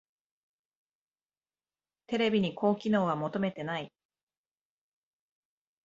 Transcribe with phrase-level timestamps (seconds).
[2.07, 3.93] テレビに高機能は求めてない